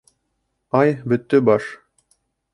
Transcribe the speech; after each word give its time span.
Ай, 0.79 0.95
бөттө 1.13 1.43
баш! 1.51 1.69